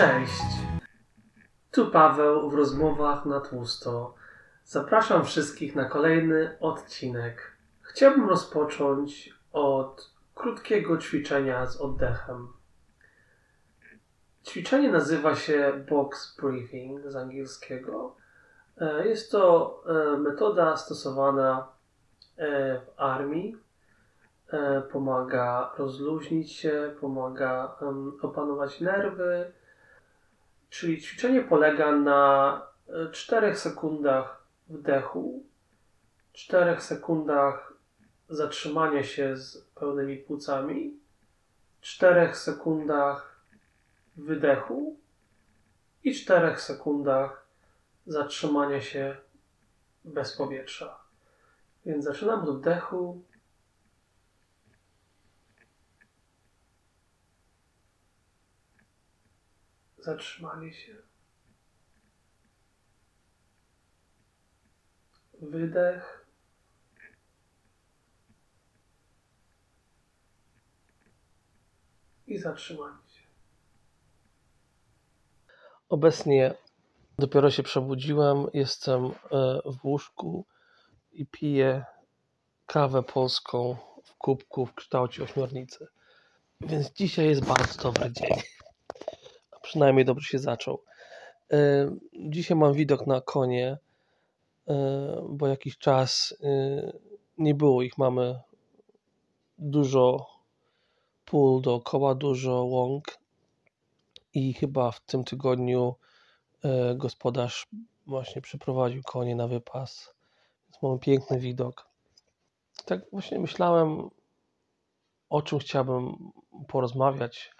Cześć! 0.00 0.42
Tu 1.70 1.90
Paweł 1.90 2.50
w 2.50 2.54
rozmowach 2.54 3.26
na 3.26 3.40
tłusto. 3.40 4.14
Zapraszam 4.64 5.24
wszystkich 5.24 5.76
na 5.76 5.84
kolejny 5.84 6.56
odcinek. 6.60 7.56
Chciałbym 7.82 8.28
rozpocząć 8.28 9.34
od 9.52 10.10
krótkiego 10.34 10.98
ćwiczenia 10.98 11.66
z 11.66 11.80
oddechem. 11.80 12.48
Ćwiczenie 14.46 14.90
nazywa 14.90 15.34
się 15.34 15.84
box 15.90 16.36
breathing 16.42 17.10
z 17.10 17.16
angielskiego. 17.16 18.16
E, 18.76 19.08
Jest 19.08 19.30
to 19.30 19.82
e, 19.86 20.18
metoda 20.18 20.76
stosowana 20.76 21.68
e, 22.36 22.80
w 22.80 22.90
armii. 22.96 23.56
Pomaga 24.92 25.72
rozluźnić 25.78 26.52
się, 26.52 26.94
pomaga 27.00 27.76
opanować 28.22 28.80
nerwy. 28.80 29.52
Czyli 30.70 31.02
ćwiczenie 31.02 31.42
polega 31.42 31.92
na 31.92 32.62
4 33.12 33.56
sekundach 33.56 34.44
wdechu, 34.68 35.44
4 36.32 36.80
sekundach 36.80 37.72
zatrzymania 38.28 39.04
się 39.04 39.36
z 39.36 39.58
pełnymi 39.74 40.16
płucami, 40.16 41.00
4 41.80 42.34
sekundach 42.34 43.40
wydechu 44.16 44.96
i 46.04 46.14
4 46.14 46.56
sekundach 46.56 47.46
zatrzymania 48.06 48.80
się 48.80 49.16
bez 50.04 50.36
powietrza. 50.36 50.98
Więc 51.86 52.04
zaczynam 52.04 52.48
od 52.48 52.58
wdechu. 52.58 53.22
Zatrzymanie 60.02 60.72
się. 60.72 60.96
Wydech. 65.42 66.26
I 72.26 72.38
zatrzymanie 72.38 73.08
się. 73.08 73.22
Obecnie 75.88 76.54
dopiero 77.18 77.50
się 77.50 77.62
przebudziłem. 77.62 78.46
Jestem 78.54 79.04
e, 79.04 79.10
w 79.64 79.84
łóżku 79.84 80.46
i 81.12 81.26
piję 81.26 81.84
kawę 82.66 83.02
polską 83.02 83.76
w 84.04 84.14
kubku 84.14 84.66
w 84.66 84.74
kształcie 84.74 85.22
ośmiornicy. 85.22 85.86
Więc 86.60 86.92
dzisiaj 86.92 87.26
jest 87.26 87.44
bardzo 87.44 87.82
dobry 87.82 88.12
dzień. 88.12 88.59
Przynajmniej 89.70 90.04
dobrze 90.04 90.28
się 90.28 90.38
zaczął. 90.38 90.82
E, 91.52 91.90
Dzisiaj 92.14 92.56
mam 92.56 92.72
widok 92.72 93.06
na 93.06 93.20
konie, 93.20 93.78
e, 94.68 94.76
bo 95.28 95.46
jakiś 95.46 95.78
czas 95.78 96.34
e, 96.42 96.92
nie 97.38 97.54
było 97.54 97.82
ich. 97.82 97.98
Mamy 97.98 98.40
dużo 99.58 100.26
pól 101.24 101.62
dookoła, 101.62 102.14
dużo 102.14 102.64
łąk 102.64 103.18
i 104.34 104.54
chyba 104.54 104.90
w 104.90 105.00
tym 105.00 105.24
tygodniu 105.24 105.94
gospodarz 106.94 107.66
właśnie 108.06 108.42
przyprowadził 108.42 109.02
konie 109.02 109.36
na 109.36 109.48
wypas. 109.48 110.14
Więc 110.68 110.82
mamy 110.82 110.98
piękny 110.98 111.38
widok. 111.38 111.86
Tak 112.84 113.00
właśnie 113.12 113.38
myślałem, 113.38 114.10
o 115.28 115.42
czym 115.42 115.58
chciałbym 115.58 116.30
porozmawiać 116.68 117.50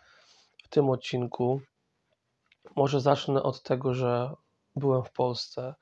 w 0.64 0.68
tym 0.68 0.90
odcinku. 0.90 1.60
Może 2.80 3.00
zacznę 3.00 3.42
od 3.42 3.62
tego, 3.62 3.94
że 3.94 4.34
byłem 4.76 5.04
w 5.04 5.12
Polsce 5.12 5.74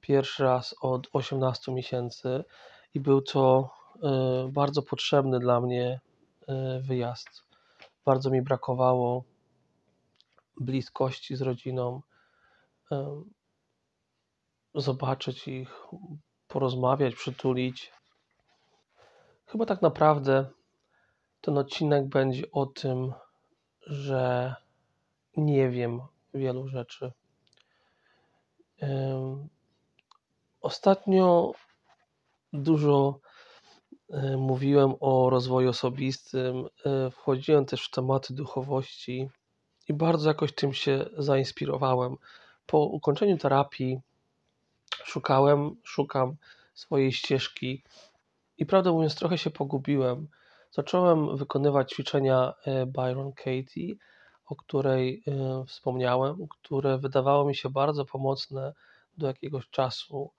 pierwszy 0.00 0.42
raz 0.44 0.74
od 0.80 1.08
18 1.12 1.72
miesięcy 1.72 2.44
i 2.94 3.00
był 3.00 3.22
to 3.22 3.70
e, 4.02 4.48
bardzo 4.52 4.82
potrzebny 4.82 5.38
dla 5.38 5.60
mnie 5.60 6.00
e, 6.48 6.80
wyjazd. 6.80 7.28
Bardzo 8.04 8.30
mi 8.30 8.42
brakowało 8.42 9.24
bliskości 10.60 11.36
z 11.36 11.42
rodziną, 11.42 12.02
e, 12.92 13.22
zobaczyć 14.74 15.48
ich, 15.48 15.86
porozmawiać, 16.48 17.14
przytulić. 17.14 17.92
Chyba 19.46 19.66
tak 19.66 19.82
naprawdę 19.82 20.50
ten 21.40 21.58
odcinek 21.58 22.08
będzie 22.08 22.50
o 22.52 22.66
tym, 22.66 23.12
że 23.86 24.54
nie 25.36 25.70
wiem 25.70 26.00
wielu 26.34 26.68
rzeczy. 26.68 27.12
Ostatnio 30.60 31.52
dużo 32.52 33.20
e, 34.10 34.36
mówiłem 34.36 34.94
o 35.00 35.30
rozwoju 35.30 35.68
osobistym, 35.68 36.66
e, 36.86 37.10
wchodziłem 37.10 37.66
też 37.66 37.86
w 37.86 37.90
tematy 37.90 38.34
duchowości 38.34 39.28
i 39.88 39.94
bardzo 39.94 40.28
jakoś 40.28 40.54
tym 40.54 40.72
się 40.72 41.04
zainspirowałem. 41.18 42.16
Po 42.66 42.78
ukończeniu 42.78 43.38
terapii 43.38 44.00
szukałem, 45.04 45.76
szukam 45.84 46.36
swojej 46.74 47.12
ścieżki 47.12 47.82
i 48.58 48.66
prawdę 48.66 48.92
mówiąc 48.92 49.14
trochę 49.14 49.38
się 49.38 49.50
pogubiłem. 49.50 50.28
Zacząłem 50.70 51.36
wykonywać 51.36 51.92
ćwiczenia 51.92 52.54
e, 52.64 52.86
Byron 52.86 53.32
Katie, 53.32 53.96
o 54.50 54.56
której 54.56 55.22
e, 55.26 55.64
wspomniałem, 55.66 56.48
które 56.48 56.98
wydawało 56.98 57.44
mi 57.44 57.54
się 57.54 57.70
bardzo 57.70 58.04
pomocne 58.04 58.72
do 59.18 59.26
jakiegoś 59.26 59.70
czasu. 59.70 60.30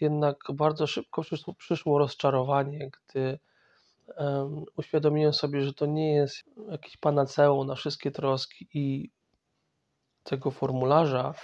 Jednak 0.00 0.36
bardzo 0.54 0.86
szybko 0.86 1.22
przyszło, 1.58 1.98
rozczarowanie, 1.98 2.90
gdy 2.90 3.38
em, 4.16 4.64
uświadomiłem 4.76 5.32
sobie, 5.32 5.64
że 5.64 5.74
to 5.74 5.86
nie 5.86 6.14
jest 6.14 6.44
jakiś 6.70 6.96
panaceum 6.96 7.66
na 7.66 7.74
wszystkie 7.74 8.10
troski 8.10 8.68
i 8.74 9.10
tego 10.24 10.50
formularza 10.50 11.34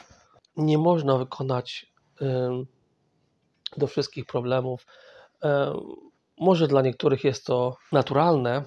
nie 0.57 0.79
można 0.79 1.19
wykonać 1.19 1.93
do 3.77 3.87
wszystkich 3.87 4.27
problemów. 4.27 4.87
Em, 5.43 5.75
Może 6.39 6.69
dla 6.69 6.83
niektórych 6.83 7.25
jest 7.25 7.47
to 7.47 7.77
naturalne, 7.93 8.65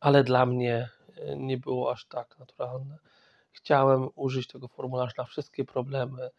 ale 0.00 0.24
dla 0.24 0.46
mnie 0.46 0.88
nie 1.36 1.58
było 1.58 1.92
aż 1.92 2.06
tak 2.06 2.38
naturalne. 2.38 2.98
Chciałem 3.52 4.08
użyć 4.14 4.46
tego 4.46 4.68
formularza 4.68 5.12
na 5.18 5.24
wszystkie 5.24 5.64
problemy. 5.64 6.30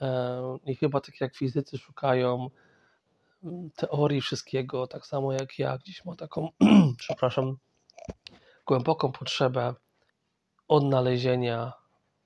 E, 0.00 0.58
I 0.66 0.76
chyba 0.76 1.00
tak 1.00 1.20
jak 1.20 1.36
fizycy 1.36 1.78
szukają 1.78 2.50
mm, 3.44 3.70
teorii 3.70 4.20
wszystkiego, 4.20 4.86
tak 4.86 5.06
samo 5.06 5.32
jak 5.32 5.58
ja 5.58 5.78
gdzieś 5.78 6.04
mam 6.04 6.16
taką, 6.16 6.48
przepraszam, 6.98 7.56
głęboką 8.66 9.12
potrzebę 9.12 9.74
odnalezienia 10.68 11.72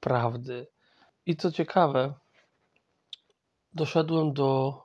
prawdy. 0.00 0.66
I 1.26 1.36
co 1.36 1.52
ciekawe, 1.52 2.14
doszedłem 3.72 4.32
do 4.32 4.82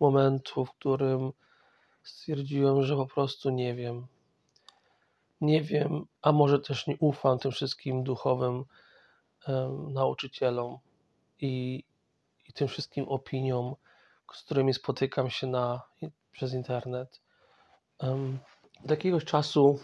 momentu, 0.00 0.64
w 0.64 0.72
którym 0.72 1.32
stwierdziłem, 2.02 2.82
że 2.82 2.96
po 2.96 3.06
prostu 3.06 3.50
nie 3.50 3.74
wiem. 3.74 4.06
Nie 5.40 5.62
wiem, 5.62 6.06
a 6.22 6.32
może 6.32 6.60
też 6.60 6.86
nie 6.86 6.96
ufam 7.00 7.38
tym 7.38 7.50
wszystkim 7.50 8.04
duchowym 8.04 8.64
nauczycielom 9.88 10.78
i, 11.40 11.84
i 12.48 12.52
tym 12.52 12.68
wszystkim 12.68 13.08
opiniom, 13.08 13.74
z 14.34 14.42
którymi 14.42 14.74
spotykam 14.74 15.30
się 15.30 15.46
na, 15.46 15.82
przez 16.32 16.54
internet. 16.54 17.20
Em, 17.98 18.38
Od 18.84 18.90
jakiegoś 18.90 19.24
czasu 19.24 19.78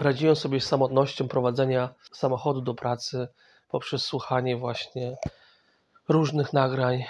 radziłem 0.00 0.36
sobie 0.36 0.60
z 0.60 0.66
samotnością 0.66 1.28
prowadzenia 1.28 1.94
samochodu 2.12 2.60
do 2.60 2.74
pracy 2.74 3.28
poprzez 3.68 4.04
słuchanie 4.04 4.56
właśnie 4.56 5.16
różnych 6.08 6.52
nagrań 6.52 7.04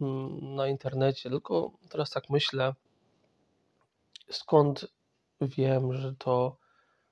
mm, 0.00 0.54
na 0.54 0.66
internecie. 0.68 1.30
Tylko 1.30 1.70
teraz 1.90 2.10
tak 2.10 2.30
myślę, 2.30 2.74
skąd 4.30 4.86
wiem, 5.40 5.92
że 5.92 6.14
to 6.18 6.56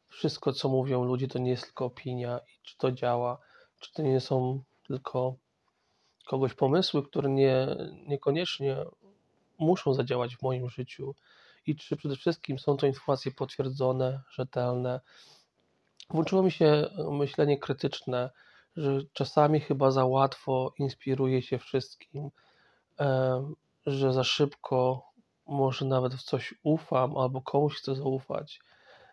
wszystko, 0.08 0.52
co 0.52 0.68
mówią 0.68 1.04
ludzie, 1.04 1.28
to 1.28 1.38
nie 1.38 1.50
jest 1.50 1.64
tylko 1.64 1.84
opinia 1.84 2.38
i 2.38 2.62
czy 2.62 2.76
to 2.76 2.92
działa, 2.92 3.38
czy 3.80 3.92
to 3.92 4.02
nie 4.02 4.20
są 4.20 4.62
tylko 4.86 5.34
kogoś 6.26 6.54
pomysły, 6.54 7.02
które 7.02 7.30
nie, 7.30 7.66
niekoniecznie 8.06 8.76
muszą 9.58 9.94
zadziałać 9.94 10.36
w 10.36 10.42
moim 10.42 10.70
życiu 10.70 11.14
i 11.66 11.76
czy 11.76 11.96
przede 11.96 12.16
wszystkim 12.16 12.58
są 12.58 12.76
to 12.76 12.86
informacje 12.86 13.32
potwierdzone, 13.32 14.20
rzetelne. 14.30 15.00
Włączyło 16.10 16.42
mi 16.42 16.50
się 16.50 16.90
myślenie 17.10 17.58
krytyczne, 17.58 18.30
że 18.76 19.00
czasami 19.12 19.60
chyba 19.60 19.90
za 19.90 20.04
łatwo 20.04 20.72
inspiruje 20.78 21.42
się 21.42 21.58
wszystkim, 21.58 22.30
że 23.86 24.12
za 24.12 24.24
szybko 24.24 25.02
może 25.46 25.84
nawet 25.84 26.14
w 26.14 26.22
coś 26.22 26.54
ufam 26.62 27.16
albo 27.16 27.42
komuś 27.42 27.76
chcę 27.76 27.94
zaufać. 27.94 28.60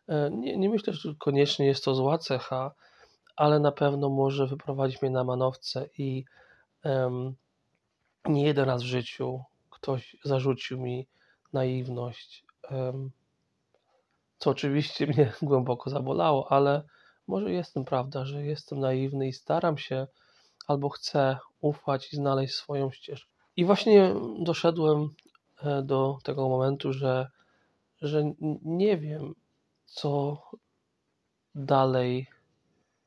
E, 0.07 0.30
Nie, 0.31 0.57
nie 0.57 0.69
myślę, 0.69 0.94
że 0.94 1.13
koniecznie 1.19 1.65
jest 1.65 1.86
to 1.86 1.95
zła 1.95 2.18
cecha, 2.18 2.71
ale 3.36 3.59
na 3.59 3.71
pewno 3.71 4.09
może 4.09 4.48
wyprowadzić 4.48 5.01
mnie 5.01 5.12
na 5.12 5.24
manowce 5.24 5.89
i 5.98 6.25
um, 6.83 7.36
nie 8.25 8.44
jeden 8.44 8.65
raz 8.65 8.83
w 8.83 8.86
życiu 8.86 9.44
ktoś 9.69 10.15
zarzucił 10.24 10.81
mi 10.81 11.07
naiwność, 11.53 12.45
um, 12.71 13.12
co 14.38 14.50
oczywiście 14.50 15.07
mnie 15.07 15.33
głęboko 15.42 15.89
zabolało, 15.89 16.51
ale 16.51 16.83
może 17.27 17.51
jestem 17.51 17.86
prawda, 17.86 18.25
że 18.25 18.45
jestem 18.45 18.80
naiwny 18.80 19.27
i 19.27 19.33
staram 19.33 19.77
się 19.77 20.07
albo 20.68 20.89
chcę 20.89 21.38
ufać 21.62 22.13
i 22.13 22.15
znaleźć 22.15 22.56
swoją 22.56 22.92
ścieżkę. 22.92 23.31
I 23.56 23.65
właśnie 23.65 24.15
doszedłem 24.39 25.09
e, 25.63 25.81
do 25.83 26.18
tego 26.24 26.50
momentu, 26.50 26.94
że, 26.94 27.27
że 28.01 28.33
nie 28.63 28.97
wiem, 28.97 29.36
co 29.92 30.42
dalej 31.56 32.28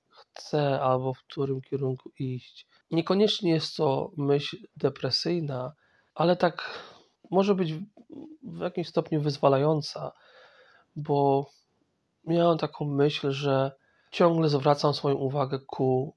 chcę 0.08 0.80
albo 0.80 1.14
w 1.14 1.22
którym 1.22 1.60
kierunku 1.60 2.10
iść. 2.18 2.66
Niekoniecznie 2.90 3.50
jest 3.50 3.76
to 3.76 4.10
myśl 4.16 4.56
depresyjna, 4.76 5.72
ale 6.14 6.36
tak 6.36 6.84
może 7.30 7.54
być 7.54 7.74
w 8.42 8.60
jakimś 8.60 8.88
stopniu 8.88 9.20
wyzwalająca, 9.20 10.12
bo 10.96 11.50
miałem 12.24 12.58
taką 12.58 12.84
myśl, 12.84 13.30
że 13.30 13.72
ciągle 14.10 14.48
zwracam 14.48 14.94
swoją 14.94 15.14
uwagę 15.14 15.58
ku 15.66 16.14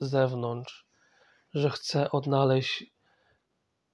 zewnątrz, 0.00 0.86
że 1.54 1.70
chcę 1.70 2.10
odnaleźć 2.10 2.84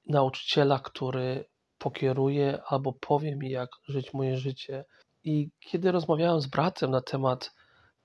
nauczyciela, 0.07 0.79
który 0.79 1.45
pokieruje 1.79 2.63
albo 2.67 2.93
powie 2.93 3.37
mi, 3.37 3.51
jak 3.51 3.71
żyć 3.89 4.15
moje 4.15 4.37
życie. 4.37 4.85
I 5.25 5.51
kiedy 5.61 5.93
rozmawiałem 5.93 6.41
z 6.41 6.47
bratem 6.47 6.91
na 6.91 7.01
temat 7.01 7.55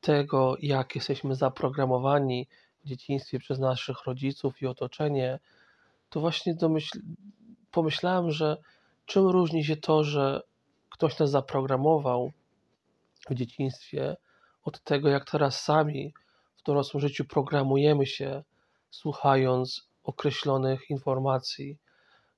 tego, 0.01 0.55
jak 0.59 0.95
jesteśmy 0.95 1.35
zaprogramowani 1.35 2.47
w 2.83 2.87
dzieciństwie 2.87 3.39
przez 3.39 3.59
naszych 3.59 4.05
rodziców 4.05 4.61
i 4.61 4.67
otoczenie, 4.67 5.39
to 6.09 6.19
właśnie 6.19 6.55
domyśl... 6.55 6.99
pomyślałem, 7.71 8.31
że 8.31 8.57
czym 9.05 9.27
różni 9.27 9.63
się 9.63 9.77
to, 9.77 10.03
że 10.03 10.41
ktoś 10.89 11.19
nas 11.19 11.29
zaprogramował 11.29 12.31
w 13.29 13.33
dzieciństwie, 13.33 14.15
od 14.63 14.83
tego, 14.83 15.09
jak 15.09 15.29
teraz 15.31 15.61
sami 15.61 16.13
w 16.57 16.63
dorosłym 16.63 17.01
życiu 17.01 17.25
programujemy 17.25 18.05
się, 18.05 18.43
słuchając 18.89 19.89
określonych 20.03 20.89
informacji, 20.89 21.77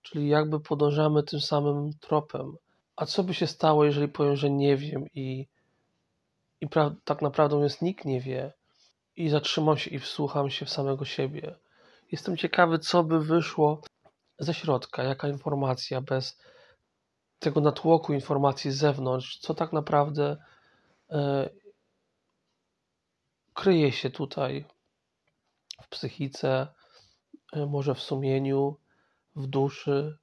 czyli 0.01 0.28
jakby 0.28 0.60
podążamy 0.60 1.24
tym 1.24 1.39
samym 1.39 1.89
tropem. 2.00 2.56
A 3.01 3.06
co 3.06 3.24
by 3.24 3.33
się 3.33 3.48
stało, 3.48 3.86
jeżeli 3.86 4.07
powiem, 4.07 4.36
że 4.36 4.50
nie 4.50 4.77
wiem 4.77 5.06
i, 5.13 5.48
i 6.62 6.68
pra- 6.68 6.95
tak 7.03 7.21
naprawdę 7.21 7.57
jest 7.57 7.81
nikt 7.81 8.06
nie 8.06 8.21
wie 8.21 8.53
i 9.15 9.30
zatrzymam 9.30 9.77
się 9.77 9.89
i 9.89 10.00
wsłucham 10.00 10.50
się 10.50 10.65
w 10.65 10.69
samego 10.69 11.06
siebie. 11.06 11.56
Jestem 12.12 12.38
ciekawy, 12.38 12.80
co 12.80 13.03
by 13.03 13.19
wyszło 13.19 13.81
ze 14.39 14.53
środka, 14.53 15.03
jaka 15.03 15.27
informacja 15.27 16.01
bez 16.01 16.39
tego 17.39 17.62
natłoku 17.62 18.13
informacji 18.13 18.71
z 18.71 18.77
zewnątrz, 18.77 19.39
co 19.39 19.54
tak 19.54 19.74
naprawdę 19.74 20.38
e, 21.09 21.50
kryje 23.54 23.92
się 23.92 24.09
tutaj 24.09 24.65
w 25.81 25.89
psychice, 25.89 26.68
e, 27.54 27.65
może 27.65 27.95
w 27.95 28.01
sumieniu, 28.01 28.77
w 29.36 29.47
duszy, 29.47 30.18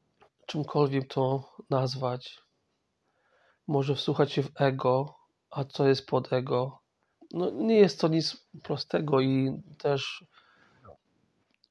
czymkolwiek 0.46 1.12
to 1.14 1.52
nazwać. 1.70 2.47
Może 3.68 3.94
wsłuchać 3.94 4.32
się 4.32 4.42
w 4.42 4.60
ego, 4.60 5.14
a 5.50 5.64
co 5.64 5.88
jest 5.88 6.06
pod 6.06 6.32
ego. 6.32 6.78
No, 7.32 7.50
nie 7.50 7.76
jest 7.76 8.00
to 8.00 8.08
nic 8.08 8.46
prostego 8.62 9.20
i 9.20 9.62
też 9.78 10.24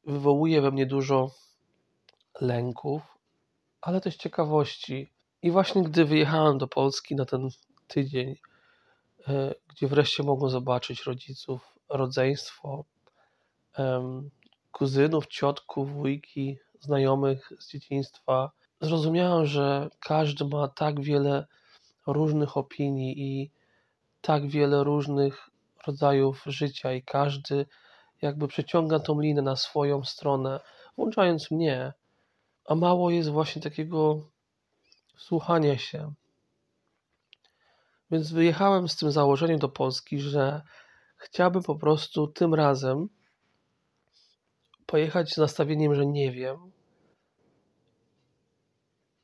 wywołuje 0.05 0.61
we 0.61 0.71
mnie 0.71 0.85
dużo 0.85 1.31
lęków, 2.41 3.01
ale 3.81 4.01
też 4.01 4.15
ciekawości. 4.15 5.09
I 5.41 5.51
właśnie 5.51 5.83
gdy 5.83 6.05
wyjechałem 6.05 6.57
do 6.57 6.67
Polski 6.67 7.15
na 7.15 7.25
ten 7.25 7.49
tydzień, 7.87 8.35
e, 9.27 9.55
gdzie 9.67 9.87
wreszcie 9.87 10.23
mogłem 10.23 10.51
zobaczyć 10.51 11.03
rodziców, 11.03 11.77
rodzeństwo, 11.89 12.85
kuzynów, 14.71 15.27
ciotków, 15.27 15.93
wujki, 15.93 16.57
znajomych 16.79 17.53
z 17.59 17.71
dzieciństwa, 17.71 18.51
zrozumiałem, 18.81 19.45
że 19.45 19.89
każdy 19.99 20.45
ma 20.45 20.67
tak 20.67 21.01
wiele 21.01 21.47
różnych 22.07 22.57
opinii 22.57 23.21
i 23.21 23.51
tak 24.21 24.47
wiele 24.47 24.83
różnych 24.83 25.49
rodzajów 25.87 26.43
życia, 26.45 26.93
i 26.93 27.03
każdy 27.03 27.65
jakby 28.21 28.47
przeciąga 28.47 28.99
tą 28.99 29.19
linę 29.19 29.41
na 29.41 29.55
swoją 29.55 30.03
stronę, 30.03 30.59
włączając 30.97 31.51
mnie. 31.51 31.93
A 32.65 32.75
mało 32.75 33.09
jest 33.11 33.29
właśnie 33.29 33.61
takiego 33.61 34.29
słuchania 35.17 35.77
się. 35.77 36.13
Więc 38.11 38.31
wyjechałem 38.31 38.89
z 38.89 38.95
tym 38.95 39.11
założeniem 39.11 39.59
do 39.59 39.69
Polski, 39.69 40.19
że 40.19 40.61
chciałbym 41.17 41.63
po 41.63 41.75
prostu 41.75 42.27
tym 42.27 42.53
razem 42.53 43.09
pojechać 44.85 45.33
z 45.33 45.37
nastawieniem, 45.37 45.95
że 45.95 46.05
nie 46.05 46.31
wiem 46.31 46.71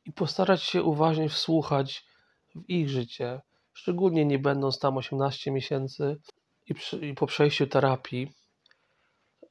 i 0.05 0.13
postarać 0.13 0.63
się 0.63 0.83
uważnie 0.83 1.29
wsłuchać 1.29 2.05
w 2.55 2.69
ich 2.69 2.89
życie, 2.89 3.41
szczególnie 3.73 4.25
nie 4.25 4.39
będąc 4.39 4.79
tam 4.79 4.97
18 4.97 5.51
miesięcy 5.51 6.17
i, 6.67 6.73
przy, 6.73 6.97
i 6.97 7.13
po 7.13 7.27
przejściu 7.27 7.67
terapii. 7.67 8.31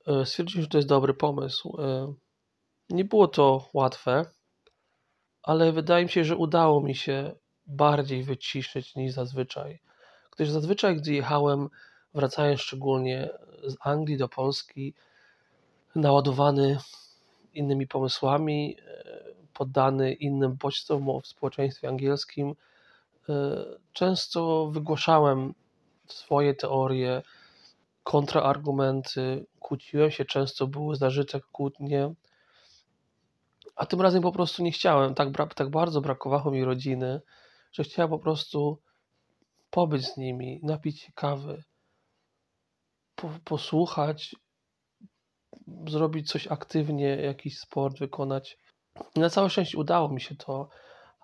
E, 0.06 0.26
stwierdziłem, 0.26 0.62
że 0.62 0.68
to 0.68 0.78
jest 0.78 0.88
dobry 0.88 1.14
pomysł. 1.14 1.76
E, 1.80 2.14
nie 2.90 3.04
było 3.04 3.28
to 3.28 3.68
łatwe, 3.72 4.24
ale 5.42 5.72
wydaje 5.72 6.04
mi 6.04 6.10
się, 6.10 6.24
że 6.24 6.36
udało 6.36 6.80
mi 6.80 6.94
się 6.94 7.34
bardziej 7.66 8.22
wyciszyć 8.22 8.96
niż 8.96 9.12
zazwyczaj. 9.12 9.78
Gdyż 10.36 10.50
zazwyczaj, 10.50 10.96
gdy 10.96 11.12
jechałem, 11.12 11.68
wracając 12.14 12.60
szczególnie 12.60 13.30
z 13.64 13.76
Anglii 13.80 14.16
do 14.16 14.28
Polski, 14.28 14.94
naładowany 15.94 16.78
innymi 17.54 17.86
pomysłami, 17.86 18.76
e, 18.86 19.22
poddany 19.54 20.12
innym 20.12 20.56
bodźcom 20.56 21.20
w 21.22 21.26
społeczeństwie 21.26 21.88
angielskim, 21.88 22.54
często 23.92 24.66
wygłaszałem 24.66 25.54
swoje 26.06 26.54
teorie, 26.54 27.22
kontraargumenty, 28.04 29.46
kłóciłem 29.60 30.10
się, 30.10 30.24
często 30.24 30.66
były 30.66 30.96
zażyte 30.96 31.40
kłótnie, 31.52 32.14
a 33.76 33.86
tym 33.86 34.00
razem 34.00 34.22
po 34.22 34.32
prostu 34.32 34.62
nie 34.62 34.72
chciałem. 34.72 35.14
Tak, 35.14 35.54
tak 35.54 35.70
bardzo 35.70 36.00
brakowało 36.00 36.50
mi 36.50 36.64
rodziny, 36.64 37.20
że 37.72 37.84
chciałem 37.84 38.10
po 38.10 38.18
prostu 38.18 38.78
pobyć 39.70 40.06
z 40.06 40.16
nimi, 40.16 40.60
napić 40.62 41.00
się 41.00 41.12
kawy, 41.12 41.62
po, 43.14 43.30
posłuchać, 43.44 44.36
zrobić 45.88 46.28
coś 46.30 46.46
aktywnie, 46.46 47.08
jakiś 47.08 47.58
sport 47.58 47.98
wykonać. 47.98 48.58
Na 49.16 49.30
całe 49.30 49.50
szczęście 49.50 49.78
udało 49.78 50.08
mi 50.08 50.20
się 50.20 50.36
to, 50.36 50.68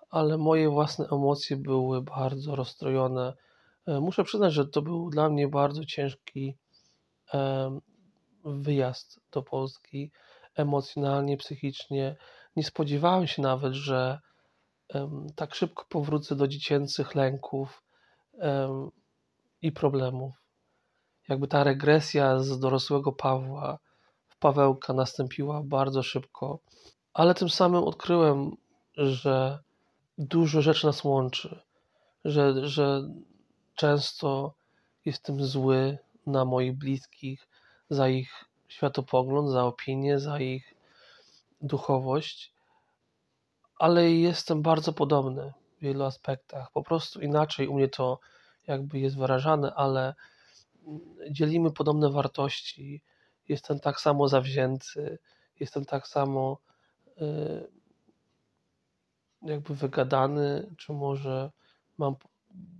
ale 0.09 0.37
moje 0.37 0.69
własne 0.69 1.05
emocje 1.11 1.57
były 1.57 2.01
bardzo 2.01 2.55
rozstrojone. 2.55 3.33
E, 3.87 3.99
muszę 3.99 4.23
przyznać, 4.23 4.53
że 4.53 4.67
to 4.67 4.81
był 4.81 5.09
dla 5.09 5.29
mnie 5.29 5.47
bardzo 5.47 5.85
ciężki 5.85 6.57
wyjazd 8.45 9.19
do 9.31 9.41
Polski 9.41 10.11
emocjonalnie, 10.55 11.37
psychicznie. 11.37 12.15
Nie 12.55 12.63
spodziewałem 12.63 13.27
się 13.27 13.41
nawet, 13.41 13.73
że 13.73 14.19
tak 15.35 15.55
szybko 15.55 15.85
powrócę 15.89 16.35
do 16.35 16.47
dziecięcych 16.47 17.15
lęków 17.15 17.83
i 19.61 19.71
problemów. 19.71 20.35
Jakby 21.29 21.47
ta 21.47 21.63
regresja 21.63 22.39
z 22.39 22.59
dorosłego 22.59 23.11
Pawła 23.11 23.79
w 24.27 24.39
Pawełka 24.39 24.93
nastąpiła 24.93 25.61
bardzo 25.63 26.03
szybko, 26.03 26.59
ale 27.13 27.33
tym 27.33 27.49
samym 27.49 27.83
odkryłem, 27.83 28.51
że 28.97 29.59
dużo 30.19 30.61
rzeczy 30.61 30.85
nas 30.87 31.03
łączy, 31.03 31.59
że, 32.25 32.67
że 32.67 33.09
często 33.75 34.53
jestem 35.05 35.43
zły 35.43 35.97
na 36.25 36.45
moich 36.45 36.77
bliskich 36.77 37.47
za 37.89 38.09
ich 38.09 38.45
światopogląd, 38.67 39.49
za 39.49 39.63
opinię, 39.63 40.19
za 40.19 40.39
ich 40.39 40.73
duchowość, 41.61 42.53
ale 43.79 44.11
jestem 44.11 44.61
bardzo 44.61 44.93
podobny 44.93 45.53
w 45.77 45.81
wielu 45.81 46.03
aspektach. 46.03 46.71
Po 46.71 46.83
prostu 46.83 47.21
inaczej 47.21 47.67
u 47.67 47.75
mnie 47.75 47.87
to 47.87 48.19
jakby 48.67 48.99
jest 48.99 49.17
wyrażane, 49.17 49.73
ale 49.75 50.15
dzielimy 51.31 51.71
podobne 51.71 52.09
wartości. 52.09 53.01
Jestem 53.47 53.79
tak 53.79 54.01
samo 54.01 54.27
zawzięty, 54.27 55.19
jestem 55.59 55.85
tak 55.85 56.07
samo 56.07 56.57
y, 57.21 57.78
jakby 59.41 59.75
wygadany, 59.75 60.75
czy 60.77 60.93
może 60.93 61.51
mam 61.97 62.15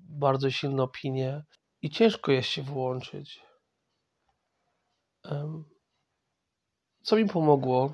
bardzo 0.09 0.51
silne 0.51 0.83
opinie. 0.83 1.43
i 1.81 1.89
ciężko 1.89 2.31
jest 2.31 2.49
się 2.49 2.63
włączyć. 2.63 3.41
Co 7.03 7.15
mi 7.15 7.25
pomogło 7.25 7.93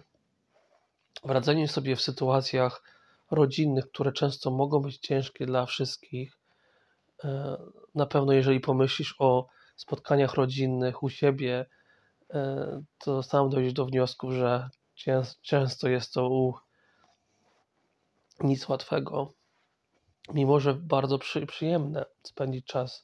w 1.23 1.29
radzeniu 1.29 1.67
sobie 1.67 1.95
w 1.95 2.01
sytuacjach 2.01 2.83
rodzinnych, 3.31 3.89
które 3.89 4.11
często 4.11 4.51
mogą 4.51 4.79
być 4.79 4.97
ciężkie 4.97 5.45
dla 5.45 5.65
wszystkich. 5.65 6.37
E, 7.23 7.57
na 7.95 8.05
pewno, 8.05 8.33
jeżeli 8.33 8.59
pomyślisz 8.59 9.15
o 9.19 9.47
spotkaniach 9.75 10.33
rodzinnych 10.33 11.03
u 11.03 11.09
siebie, 11.09 11.65
e, 12.33 12.83
to 12.97 13.23
sam 13.23 13.49
dojdziesz 13.49 13.73
do 13.73 13.85
wniosku, 13.85 14.31
że 14.31 14.69
często 15.41 15.89
jest 15.89 16.13
to 16.13 16.29
u 16.29 16.53
nic 18.39 18.69
łatwego, 18.69 19.33
mimo 20.33 20.59
że 20.59 20.73
bardzo 20.73 21.19
przyjemne 21.47 22.05
spędzić 22.23 22.65
czas 22.65 23.03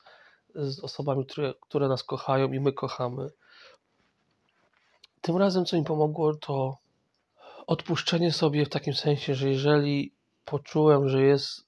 z 0.55 0.79
osobami, 0.79 1.25
które, 1.25 1.53
które 1.61 1.87
nas 1.87 2.03
kochają 2.03 2.51
i 2.51 2.59
my 2.59 2.73
kochamy. 2.73 3.29
Tym 5.21 5.37
razem, 5.37 5.65
co 5.65 5.77
mi 5.77 5.83
pomogło, 5.83 6.35
to 6.35 6.77
odpuszczenie 7.67 8.31
sobie 8.31 8.65
w 8.65 8.69
takim 8.69 8.93
sensie, 8.93 9.35
że 9.35 9.49
jeżeli 9.49 10.13
poczułem, 10.45 11.09
że 11.09 11.21
jest, 11.21 11.65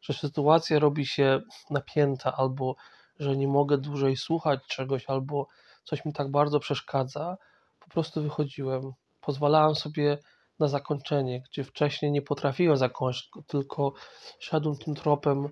że 0.00 0.14
sytuacja 0.14 0.78
robi 0.78 1.06
się 1.06 1.40
napięta, 1.70 2.36
albo 2.36 2.76
że 3.18 3.36
nie 3.36 3.48
mogę 3.48 3.78
dłużej 3.78 4.16
słuchać 4.16 4.60
czegoś, 4.66 5.06
albo 5.06 5.46
coś 5.84 6.04
mi 6.04 6.12
tak 6.12 6.30
bardzo 6.30 6.60
przeszkadza, 6.60 7.36
po 7.80 7.88
prostu 7.88 8.22
wychodziłem. 8.22 8.92
Pozwalałem 9.20 9.74
sobie 9.74 10.18
na 10.58 10.68
zakończenie, 10.68 11.42
gdzie 11.50 11.64
wcześniej 11.64 12.12
nie 12.12 12.22
potrafiłem 12.22 12.76
zakończyć, 12.76 13.30
tylko 13.46 13.92
szedłem 14.38 14.76
tym 14.76 14.94
tropem 14.94 15.48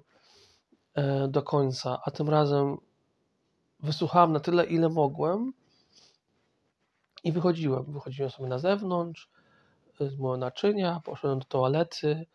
e, 0.95 1.29
do 1.29 1.43
końca, 1.43 2.01
a 2.05 2.11
tym 2.11 2.29
razem 2.29 2.77
wysłuchałem 3.81 4.33
na 4.33 4.41
tyle, 4.41 4.65
ile 4.65 4.89
mogłem 4.89 5.53
i 7.25 7.33
wychodziłem. 7.33 7.85
Wychodziłem 7.93 8.31
sobie 8.31 8.49
na 8.49 8.59
zewnątrz, 8.59 9.31
z 10.01 10.19
mojego 10.19 10.37
naczynia, 10.37 11.01
poszedłem 11.05 11.39
do 11.39 11.45
toalety 11.45 12.27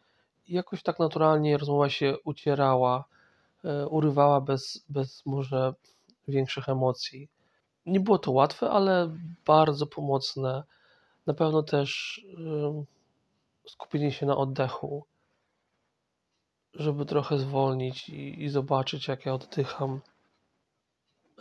i 0.47 0.53
jakoś 0.53 0.83
tak 0.83 0.99
naturalnie 0.99 1.57
rozmowa 1.57 1.89
się 1.89 2.15
ucierała, 2.23 3.05
e, 3.63 3.87
urywała 3.87 4.41
bez, 4.41 4.85
bez 4.89 5.25
może 5.25 5.73
większych 6.27 6.69
emocji. 6.69 7.29
Nie 7.85 7.99
było 7.99 8.19
to 8.19 8.31
łatwe, 8.31 8.69
ale 8.69 9.17
bardzo 9.45 9.87
pomocne. 9.87 10.63
Na 11.27 11.33
pewno 11.33 11.63
też 11.63 12.21
skupienie 13.67 14.11
się 14.11 14.25
na 14.25 14.37
oddechu, 14.37 15.05
żeby 16.73 17.05
trochę 17.05 17.37
zwolnić 17.37 18.09
i, 18.09 18.43
i 18.43 18.49
zobaczyć, 18.49 19.07
jak 19.07 19.25
ja 19.25 19.33
oddycham. 19.33 20.01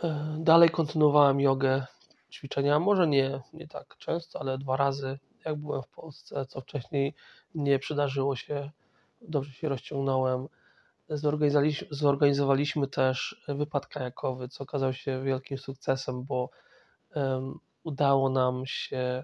E, 0.03 0.37
dalej 0.39 0.69
kontynuowałem 0.69 1.39
jogę, 1.39 1.85
ćwiczenia, 2.31 2.79
może 2.79 3.07
nie, 3.07 3.41
nie 3.53 3.67
tak 3.67 3.97
często, 3.97 4.39
ale 4.39 4.57
dwa 4.57 4.77
razy, 4.77 5.19
jak 5.45 5.55
byłem 5.55 5.81
w 5.83 5.87
Polsce, 5.87 6.45
co 6.45 6.61
wcześniej 6.61 7.13
nie 7.55 7.79
przydarzyło 7.79 8.35
się, 8.35 8.71
dobrze 9.21 9.51
się 9.53 9.69
rozciągnąłem. 9.69 10.47
Zorganizowaliśmy, 11.09 11.87
zorganizowaliśmy 11.91 12.87
też 12.87 13.43
wypad 13.47 13.87
kajakowy, 13.87 14.49
co 14.49 14.63
okazał 14.63 14.93
się 14.93 15.23
wielkim 15.23 15.57
sukcesem, 15.57 16.23
bo 16.23 16.49
um, 17.15 17.59
udało 17.83 18.29
nam 18.29 18.65
się 18.65 19.23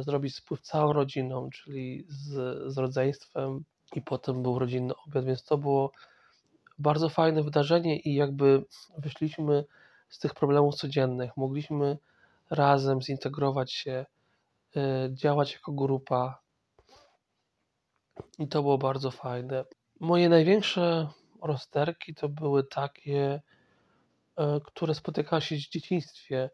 zrobić 0.00 0.34
spływ 0.34 0.60
całą 0.60 0.92
rodziną, 0.92 1.50
czyli 1.50 2.04
z, 2.08 2.32
z 2.72 2.78
rodzeństwem 2.78 3.64
i 3.94 4.02
potem 4.02 4.42
był 4.42 4.58
rodzinny 4.58 4.94
obiad, 5.06 5.24
więc 5.24 5.44
to 5.44 5.58
było 5.58 5.92
bardzo 6.78 7.08
fajne 7.08 7.42
wydarzenie 7.42 7.98
i 7.98 8.14
jakby 8.14 8.64
wyszliśmy 8.98 9.64
z 10.08 10.18
tych 10.18 10.34
problemów 10.34 10.74
codziennych. 10.74 11.36
Mogliśmy 11.36 11.98
razem 12.50 13.02
zintegrować 13.02 13.72
się, 13.72 14.06
e, 14.76 15.08
działać 15.12 15.52
jako 15.52 15.72
grupa 15.72 16.40
i 18.38 18.48
to 18.48 18.62
było 18.62 18.78
bardzo 18.78 19.10
fajne. 19.10 19.64
Moje 20.00 20.28
największe 20.28 21.08
rozterki 21.42 22.14
to 22.14 22.28
były 22.28 22.64
takie, 22.64 23.42
e, 24.36 24.60
które 24.64 24.94
spotykały 24.94 25.42
się 25.42 25.56
w 25.56 25.58
dzieciństwie, 25.58 26.50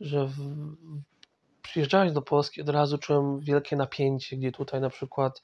że 0.00 0.26
w, 0.26 0.36
przyjeżdżając 1.70 2.14
do 2.14 2.22
Polski 2.22 2.62
od 2.62 2.68
razu 2.68 2.98
czułem 2.98 3.40
wielkie 3.40 3.76
napięcie, 3.76 4.36
gdzie 4.36 4.52
tutaj 4.52 4.80
na 4.80 4.90
przykład 4.90 5.42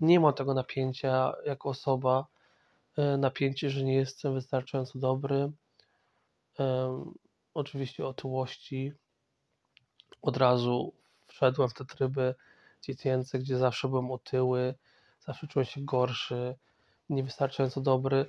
nie 0.00 0.20
ma 0.20 0.32
tego 0.32 0.54
napięcia 0.54 1.32
jako 1.46 1.68
osoba, 1.68 2.26
e, 2.96 3.16
napięcie, 3.16 3.70
że 3.70 3.84
nie 3.84 3.94
jestem 3.94 4.34
wystarczająco 4.34 4.98
dobry, 4.98 5.52
oczywiście 7.54 8.06
otyłości. 8.06 8.92
Od 10.22 10.36
razu 10.36 10.92
wszedłem 11.26 11.68
w 11.68 11.74
te 11.74 11.84
tryby 11.84 12.34
dziecięce, 12.82 13.38
gdzie 13.38 13.58
zawsze 13.58 13.88
byłem 13.88 14.10
otyły, 14.10 14.74
zawsze 15.26 15.46
czułem 15.46 15.66
się 15.66 15.80
gorszy, 15.80 16.54
niewystarczająco 17.10 17.80
dobry. 17.80 18.26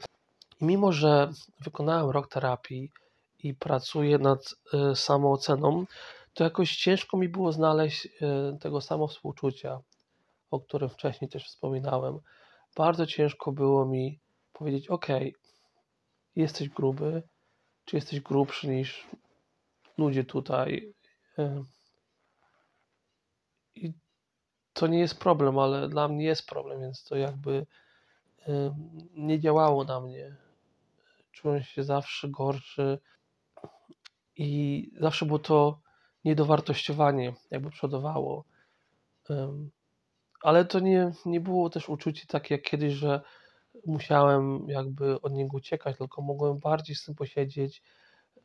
I 0.61 0.65
mimo, 0.65 0.91
że 0.91 1.31
wykonałem 1.59 2.09
rok 2.09 2.27
terapii 2.27 2.91
i 3.39 3.53
pracuję 3.53 4.17
nad 4.17 4.55
y, 4.91 4.95
samooceną, 4.95 5.85
to 6.33 6.43
jakoś 6.43 6.75
ciężko 6.75 7.17
mi 7.17 7.29
było 7.29 7.51
znaleźć 7.51 8.05
y, 8.05 8.09
tego 8.59 8.81
samowspółczucia, 8.81 9.79
o 10.51 10.59
którym 10.59 10.89
wcześniej 10.89 11.29
też 11.29 11.47
wspominałem. 11.47 12.19
Bardzo 12.75 13.05
ciężko 13.05 13.51
było 13.51 13.85
mi 13.85 14.19
powiedzieć: 14.53 14.87
OK, 14.87 15.07
jesteś 16.35 16.69
gruby, 16.69 17.23
czy 17.85 17.95
jesteś 17.95 18.19
grubszy 18.19 18.67
niż 18.67 19.07
ludzie 19.97 20.23
tutaj. 20.23 20.93
I 23.75 23.93
to 24.73 24.87
nie 24.87 24.99
jest 24.99 25.19
problem, 25.19 25.59
ale 25.59 25.89
dla 25.89 26.07
mnie 26.07 26.25
jest 26.25 26.47
problem, 26.47 26.81
więc 26.81 27.03
to 27.03 27.15
jakby 27.15 27.65
nie 29.15 29.39
działało 29.39 29.83
na 29.83 30.01
mnie. 30.01 30.35
Czułem 31.31 31.63
się 31.63 31.83
zawsze 31.83 32.29
gorszy 32.29 32.99
i 34.35 34.91
zawsze 34.99 35.25
było 35.25 35.39
to 35.39 35.82
niedowartościowanie, 36.25 37.33
jakby 37.51 37.69
przodowało. 37.69 38.43
Ale 40.41 40.65
to 40.65 40.79
nie, 40.79 41.11
nie 41.25 41.41
było 41.41 41.69
też 41.69 41.89
uczucie 41.89 42.27
takie 42.27 42.55
jak 42.55 42.63
kiedyś, 42.63 42.93
że 42.93 43.21
musiałem 43.85 44.69
jakby 44.69 45.21
od 45.21 45.33
niego 45.33 45.57
uciekać, 45.57 45.97
tylko 45.97 46.21
mogłem 46.21 46.59
bardziej 46.59 46.95
z 46.95 47.05
tym 47.05 47.15
posiedzieć 47.15 47.81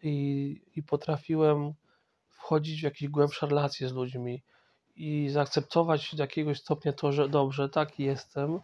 i, 0.02 0.60
i 0.76 0.82
potrafiłem 0.82 1.74
wchodzić 2.28 2.80
w 2.80 2.84
jakieś 2.84 3.08
głębsze 3.08 3.46
relacje 3.46 3.88
z 3.88 3.92
ludźmi 3.92 4.42
i 4.96 5.28
zaakceptować 5.28 6.14
do 6.14 6.22
jakiegoś 6.22 6.60
stopnia 6.60 6.92
to, 6.92 7.12
że 7.12 7.28
dobrze, 7.28 7.68
tak 7.68 7.98
jestem, 7.98 8.60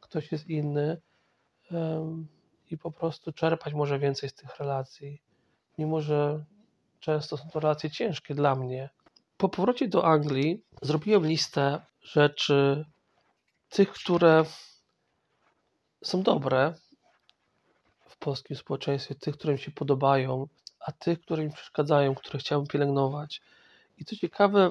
ktoś 0.00 0.32
jest 0.32 0.48
inny 0.48 1.00
i 2.70 2.78
po 2.78 2.90
prostu 2.90 3.32
czerpać 3.32 3.74
może 3.74 3.98
więcej 3.98 4.28
z 4.28 4.34
tych 4.34 4.58
relacji, 4.58 5.22
mimo 5.78 6.00
że 6.00 6.44
często 7.06 7.36
są 7.36 7.50
to 7.50 7.60
relacje 7.60 7.90
ciężkie 7.90 8.34
dla 8.34 8.54
mnie. 8.54 8.90
Po 9.36 9.48
powrocie 9.48 9.88
do 9.88 10.04
Anglii 10.04 10.62
zrobiłem 10.82 11.26
listę 11.26 11.80
rzeczy, 12.02 12.84
tych, 13.68 13.92
które 13.92 14.44
są 16.04 16.22
dobre 16.22 16.74
w 18.06 18.16
polskim 18.16 18.56
społeczeństwie, 18.56 19.14
tych, 19.14 19.36
które 19.36 19.52
mi 19.52 19.58
się 19.58 19.70
podobają, 19.70 20.48
a 20.80 20.92
tych, 20.92 21.20
które 21.20 21.44
mi 21.44 21.52
przeszkadzają, 21.52 22.14
które 22.14 22.38
chciałbym 22.38 22.66
pielęgnować. 22.66 23.40
I 23.98 24.04
co 24.04 24.16
ciekawe, 24.16 24.70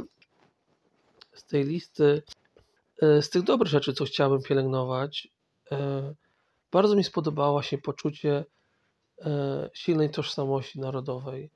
z 1.33 1.43
tej 1.43 1.63
listy, 1.63 2.23
e, 3.01 3.21
z 3.21 3.29
tych 3.29 3.43
dobrych 3.43 3.71
rzeczy, 3.71 3.93
co 3.93 4.05
chciałbym 4.05 4.41
pielęgnować, 4.41 5.27
e, 5.71 6.13
bardzo 6.71 6.95
mi 6.95 7.03
spodobało 7.03 7.61
się 7.61 7.77
poczucie 7.77 8.45
e, 9.21 9.69
silnej 9.73 10.09
tożsamości 10.09 10.79
narodowej, 10.79 11.49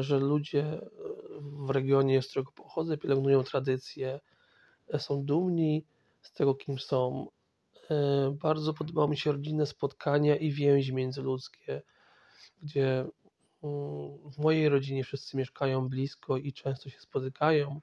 że 0.00 0.18
ludzie 0.18 0.80
w 1.40 1.70
regionie, 1.70 2.22
z 2.22 2.28
którego 2.28 2.52
pochodzę, 2.52 2.98
pielęgnują 2.98 3.42
tradycje, 3.42 4.20
są 4.98 5.24
dumni 5.24 5.84
z 6.22 6.32
tego, 6.32 6.54
kim 6.54 6.78
są, 6.78 7.26
E, 7.90 8.30
bardzo 8.30 8.74
podobało 8.74 9.08
mi 9.08 9.16
się 9.16 9.32
rodzinne 9.32 9.66
spotkania 9.66 10.36
i 10.36 10.50
więzi 10.50 10.94
międzyludzkie, 10.94 11.82
gdzie 12.62 12.90
mm, 13.62 14.30
w 14.30 14.38
mojej 14.38 14.68
rodzinie 14.68 15.04
wszyscy 15.04 15.36
mieszkają 15.36 15.88
blisko 15.88 16.36
i 16.36 16.52
często 16.52 16.90
się 16.90 17.00
spotykają. 17.00 17.80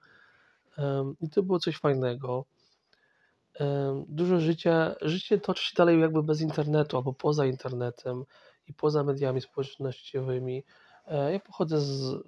I 1.22 1.30
to 1.30 1.44
było 1.44 1.60
coś 1.60 1.78
fajnego. 1.78 2.46
Dużo 4.08 4.40
życia, 4.40 4.96
życie 5.02 5.40
toczy 5.40 5.66
się 5.66 5.74
dalej 5.78 6.00
jakby 6.00 6.24
bez 6.24 6.42
internetu 6.42 6.98
albo 6.98 7.14
poza 7.14 7.46
internetem 7.46 8.24
i 8.68 8.74
poza 8.74 9.04
mediami 9.04 9.42
społecznościowymi. 9.42 10.64
E, 11.10 11.34
ja 11.34 11.40
pochodzę 11.40 11.82
z, 11.82 12.24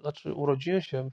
znaczy 0.00 0.34
urodziłem 0.34 0.82
się 0.82 1.10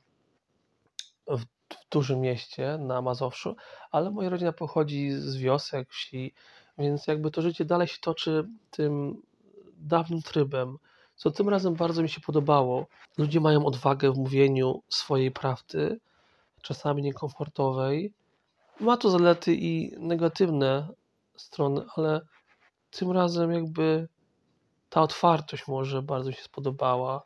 w 1.28 1.46
w 1.72 1.90
dużym 1.90 2.22
mieście 2.22 2.78
na 2.78 3.02
Mazowszu, 3.02 3.56
ale 3.92 4.12
moja 4.12 4.30
rodzina 4.30 4.52
pochodzi 4.52 5.12
z 5.12 5.38
wiosek, 5.38 5.90
wsi, 5.90 6.34
więc 6.78 7.08
jakby 7.08 7.32
to 7.32 7.42
życie 7.42 7.66
dalej 7.66 7.88
się 7.88 7.98
toczy 8.02 8.48
tym 8.72 9.22
dawnym 9.78 10.22
trybem, 10.22 10.78
co 11.16 11.32
tym 11.32 11.50
razem 11.50 11.74
bardzo 11.74 12.02
mi 12.02 12.10
się 12.10 12.22
podobało. 12.22 12.88
Ludzie 13.18 13.40
mają 13.40 13.66
odwagę 13.66 14.12
w 14.12 14.18
mówieniu 14.18 14.84
swojej 14.90 15.32
prawdy, 15.32 16.00
czasami 16.62 17.04
niekomfortowej. 17.04 18.14
Ma 18.80 18.98
to 18.98 19.10
zalety 19.10 19.56
i 19.56 19.92
negatywne 20.00 20.88
strony, 21.36 21.82
ale 21.96 22.22
tym 22.92 23.12
razem 23.12 23.52
jakby 23.52 24.08
ta 24.92 25.02
otwartość 25.02 25.68
może 25.68 26.02
bardzo 26.02 26.30
mi 26.30 26.36
się 26.36 26.44
spodobała. 26.44 27.24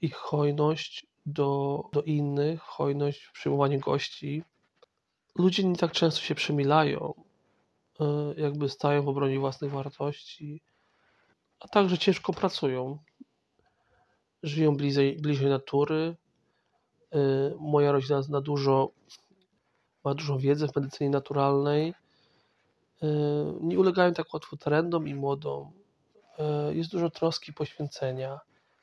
Ich 0.00 0.14
hojność 0.14 1.06
do, 1.26 1.82
do 1.92 2.02
innych, 2.02 2.60
hojność 2.60 3.22
w 3.24 3.32
przyjmowaniu 3.32 3.80
gości. 3.80 4.42
Ludzie 5.38 5.64
nie 5.64 5.76
tak 5.76 5.92
często 5.92 6.20
się 6.20 6.34
przemilają, 6.34 7.14
e, 8.00 8.04
jakby 8.36 8.68
stają 8.68 9.02
w 9.02 9.08
obronie 9.08 9.38
własnych 9.38 9.70
wartości, 9.70 10.62
a 11.60 11.68
także 11.68 11.98
ciężko 11.98 12.32
pracują. 12.32 12.98
Żyją 14.42 14.76
bliżej, 14.76 15.16
bliżej 15.16 15.50
natury. 15.50 16.16
E, 17.12 17.18
moja 17.58 17.92
rodzina 17.92 18.22
zna 18.22 18.40
dużo, 18.40 18.90
ma 20.04 20.14
dużą 20.14 20.38
wiedzę 20.38 20.68
w 20.68 20.76
medycynie 20.76 21.10
naturalnej. 21.10 21.94
E, 23.04 23.06
nie 23.60 23.78
ulegają 23.78 24.12
tak 24.12 24.34
łatwo 24.34 24.56
trendom 24.56 25.08
i 25.08 25.14
modom. 25.14 25.72
Jest 26.72 26.90
dużo 26.90 27.10
troski 27.10 27.52
poświęcenia 27.52 28.40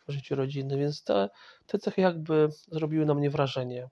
życiu 0.08 0.36
rodziny, 0.36 0.78
więc 0.78 1.04
te, 1.04 1.30
te 1.66 1.80
cechy 1.80 2.02
jakby 2.02 2.50
zrobiły 2.68 3.06
na 3.06 3.14
mnie 3.14 3.30
wrażenie 3.30 3.90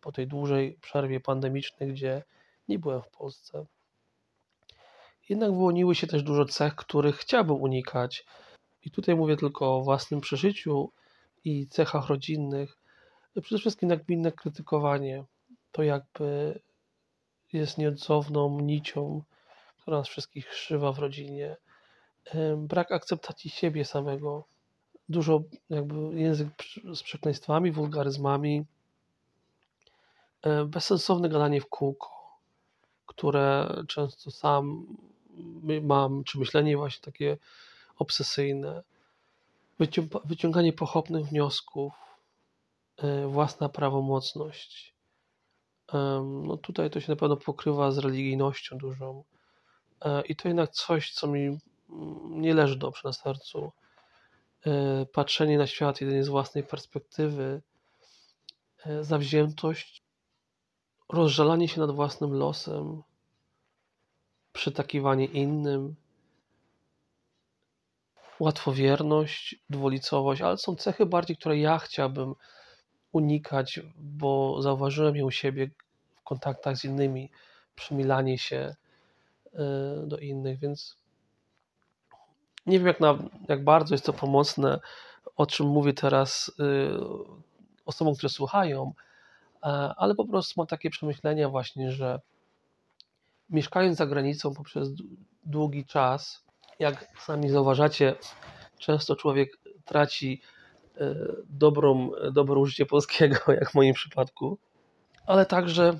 po 0.00 0.12
tej 0.12 0.26
dłużej 0.26 0.78
przerwie 0.80 1.20
pandemicznej, 1.20 1.92
gdzie 1.92 2.22
nie 2.68 2.78
byłem 2.78 3.02
w 3.02 3.08
Polsce. 3.08 3.66
Jednak 5.28 5.50
wyłoniły 5.50 5.94
się 5.94 6.06
też 6.06 6.22
dużo 6.22 6.44
cech, 6.44 6.74
których 6.74 7.16
chciałbym 7.16 7.56
unikać. 7.56 8.24
I 8.84 8.90
tutaj 8.90 9.16
mówię 9.16 9.36
tylko 9.36 9.76
o 9.76 9.82
własnym 9.82 10.20
przeżyciu 10.20 10.92
i 11.44 11.66
cechach 11.68 12.08
rodzinnych. 12.08 12.78
Przede 13.42 13.60
wszystkim 13.60 13.88
nagminne 13.88 14.32
krytykowanie. 14.32 15.24
To 15.72 15.82
jakby 15.82 16.60
jest 17.52 17.78
nieodzowną 17.78 18.60
nicią, 18.60 19.22
która 19.86 19.98
nas 19.98 20.08
wszystkich 20.08 20.54
szywa 20.54 20.92
w 20.92 20.98
rodzinie. 20.98 21.56
Brak 22.56 22.92
akceptacji 22.92 23.50
siebie 23.50 23.84
samego, 23.84 24.44
dużo 25.08 25.42
jakby 25.70 26.20
język 26.20 26.48
z 26.94 27.02
przekleństwami, 27.02 27.72
wulgaryzmami, 27.72 28.64
bezsensowne 30.66 31.28
gadanie 31.28 31.60
w 31.60 31.66
kółko, 31.66 32.10
które 33.06 33.74
często 33.88 34.30
sam 34.30 34.86
mam, 35.82 36.24
czy 36.24 36.38
myślenie 36.38 36.76
właśnie 36.76 37.04
takie 37.04 37.38
obsesyjne, 37.98 38.82
wyciąganie 40.24 40.72
pochopnych 40.72 41.26
wniosków, 41.26 41.92
e, 42.96 43.26
własna 43.26 43.68
prawomocność. 43.68 44.94
No 46.22 46.56
tutaj 46.56 46.90
to 46.90 47.00
się 47.00 47.12
na 47.12 47.16
pewno 47.16 47.36
pokrywa 47.36 47.90
z 47.90 47.98
religijnością 47.98 48.78
dużą. 48.78 49.24
E, 50.04 50.22
I 50.22 50.36
to 50.36 50.48
jednak 50.48 50.70
coś, 50.70 51.12
co 51.12 51.26
mi 51.26 51.46
mm, 51.46 51.60
nie 52.40 52.54
leży 52.54 52.76
dobrze 52.76 53.00
na 53.04 53.12
sercu. 53.12 53.72
E, 54.66 55.06
patrzenie 55.06 55.58
na 55.58 55.66
świat 55.66 56.00
jedynie 56.00 56.24
z 56.24 56.28
własnej 56.28 56.64
perspektywy, 56.64 57.62
e, 58.86 59.04
zawziętość, 59.04 60.02
rozżalanie 61.08 61.68
się 61.68 61.80
nad 61.80 61.90
własnym 61.90 62.32
losem, 62.32 63.02
przytakiwanie 64.52 65.24
innym, 65.24 65.96
łatwowierność, 68.40 69.56
dwulicowość, 69.70 70.42
ale 70.42 70.58
są 70.58 70.76
cechy 70.76 71.06
bardziej, 71.06 71.36
które 71.36 71.58
ja 71.58 71.78
chciałbym 71.78 72.34
unikać, 73.12 73.80
bo 73.96 74.62
zauważyłem 74.62 75.16
je 75.16 75.24
u 75.24 75.30
siebie 75.30 75.70
w 76.16 76.22
kontaktach 76.22 76.76
z 76.76 76.84
innymi, 76.84 77.30
przymilanie 77.74 78.38
się 78.38 78.76
do 80.06 80.18
innych, 80.18 80.58
więc 80.58 80.96
nie 82.66 82.78
wiem, 82.78 82.86
jak, 82.86 83.00
na, 83.00 83.18
jak 83.48 83.64
bardzo 83.64 83.94
jest 83.94 84.06
to 84.06 84.12
pomocne, 84.12 84.80
o 85.36 85.46
czym 85.46 85.66
mówię 85.66 85.92
teraz 85.92 86.48
y, 86.48 86.90
osobom, 87.86 88.14
które 88.14 88.28
słuchają, 88.28 88.92
e, 89.62 89.66
ale 89.96 90.14
po 90.14 90.24
prostu 90.24 90.54
mam 90.56 90.66
takie 90.66 90.90
przemyślenia 90.90 91.48
właśnie, 91.48 91.92
że 91.92 92.20
mieszkając 93.50 93.98
za 93.98 94.06
granicą 94.06 94.54
poprzez 94.54 94.88
długi 95.44 95.84
czas, 95.84 96.44
jak 96.78 97.06
sami 97.20 97.50
zauważacie, 97.50 98.14
często 98.78 99.16
człowiek 99.16 99.58
traci 99.84 100.42
e, 100.96 101.14
dobrą, 101.48 102.10
dobre 102.32 102.60
użycie 102.60 102.86
polskiego, 102.86 103.36
jak 103.60 103.70
w 103.70 103.74
moim 103.74 103.94
przypadku, 103.94 104.58
ale 105.26 105.46
także 105.46 105.98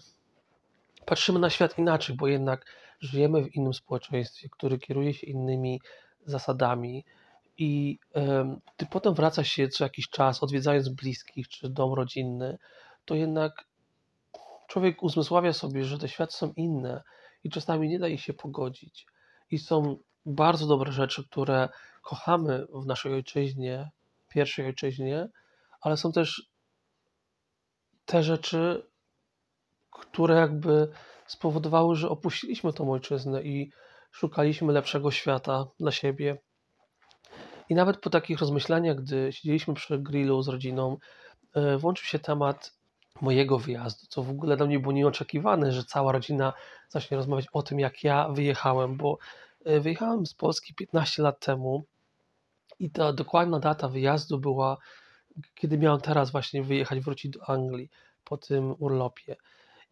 patrzymy 1.06 1.38
na 1.38 1.50
świat 1.50 1.78
inaczej, 1.78 2.16
bo 2.16 2.26
jednak 2.26 2.66
żyjemy 3.00 3.44
w 3.44 3.54
innym 3.54 3.74
społeczeństwie, 3.74 4.48
które 4.48 4.78
kieruje 4.78 5.14
się 5.14 5.26
innymi 5.26 5.80
zasadami 6.24 7.04
i 7.58 7.98
ty 8.76 8.86
potem 8.86 9.14
wracasz 9.14 9.48
się 9.48 9.68
co 9.68 9.84
jakiś 9.84 10.08
czas, 10.08 10.42
odwiedzając 10.42 10.88
bliskich 10.88 11.48
czy 11.48 11.70
dom 11.70 11.94
rodzinny, 11.94 12.58
to 13.04 13.14
jednak 13.14 13.64
człowiek 14.68 15.02
uzmysławia 15.02 15.52
sobie, 15.52 15.84
że 15.84 15.98
te 15.98 16.08
światy 16.08 16.32
są 16.32 16.52
inne 16.56 17.02
i 17.44 17.50
czasami 17.50 17.88
nie 17.88 17.98
da 17.98 18.08
ich 18.08 18.20
się 18.20 18.34
pogodzić. 18.34 19.06
I 19.50 19.58
są 19.58 19.98
bardzo 20.26 20.66
dobre 20.66 20.92
rzeczy, 20.92 21.24
które 21.28 21.68
kochamy 22.02 22.66
w 22.74 22.86
naszej 22.86 23.12
ojczyźnie, 23.12 23.90
pierwszej 24.28 24.66
ojczyźnie, 24.66 25.28
ale 25.80 25.96
są 25.96 26.12
też 26.12 26.50
te 28.06 28.22
rzeczy, 28.22 28.86
które 29.90 30.34
jakby 30.34 30.88
spowodowały, 31.26 31.96
że 31.96 32.08
opuściliśmy 32.08 32.72
tą 32.72 32.92
ojczyznę 32.92 33.42
i 33.42 33.70
szukaliśmy 34.10 34.72
lepszego 34.72 35.10
świata 35.10 35.66
dla 35.80 35.92
siebie. 35.92 36.38
I 37.68 37.74
nawet 37.74 37.96
po 37.96 38.10
takich 38.10 38.38
rozmyślaniach, 38.38 38.96
gdy 38.96 39.32
siedzieliśmy 39.32 39.74
przy 39.74 39.98
grillu 39.98 40.42
z 40.42 40.48
rodziną, 40.48 40.96
e, 41.54 41.78
włączył 41.78 42.06
się 42.06 42.18
temat 42.18 42.76
mojego 43.20 43.58
wyjazdu, 43.58 44.06
co 44.08 44.22
w 44.22 44.30
ogóle 44.30 44.56
dla 44.56 44.66
mnie 44.66 44.78
było 44.78 44.92
nieoczekiwane, 44.92 45.72
że 45.72 45.84
cała 45.84 46.12
rodzina 46.12 46.52
zacznie 46.88 47.16
rozmawiać 47.16 47.46
o 47.52 47.62
tym, 47.62 47.80
jak 47.80 48.04
ja 48.04 48.28
wyjechałem, 48.28 48.96
bo 48.96 49.18
e, 49.64 49.80
wyjechałem 49.80 50.26
z 50.26 50.34
Polski 50.34 50.74
15 50.74 51.22
lat 51.22 51.40
temu 51.40 51.84
i 52.78 52.90
ta 52.90 53.12
dokładna 53.12 53.60
data 53.60 53.88
wyjazdu 53.88 54.38
była, 54.38 54.76
kiedy 55.54 55.78
miałem 55.78 56.00
teraz 56.00 56.30
właśnie 56.30 56.62
wyjechać, 56.62 57.00
wrócić 57.00 57.32
do 57.32 57.48
Anglii 57.48 57.90
po 58.24 58.36
tym 58.36 58.74
urlopie. 58.78 59.36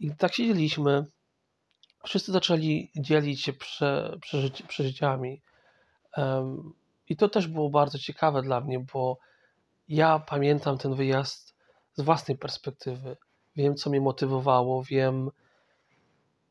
I 0.00 0.16
tak 0.16 0.34
siedzieliśmy, 0.34 1.06
wszyscy 2.04 2.32
zaczęli 2.32 2.90
dzielić 2.96 3.42
się 3.42 3.52
prze, 3.52 4.16
przeżyci, 4.20 4.64
przeżyciami. 4.64 5.40
Um, 6.16 6.72
I 7.08 7.16
to 7.16 7.28
też 7.28 7.48
było 7.48 7.70
bardzo 7.70 7.98
ciekawe 7.98 8.42
dla 8.42 8.60
mnie, 8.60 8.80
bo 8.94 9.18
ja 9.88 10.18
pamiętam 10.18 10.78
ten 10.78 10.94
wyjazd 10.94 11.54
z 11.94 12.02
własnej 12.02 12.38
perspektywy. 12.38 13.16
Wiem, 13.56 13.74
co 13.74 13.90
mnie 13.90 14.00
motywowało, 14.00 14.82
wiem, 14.82 15.30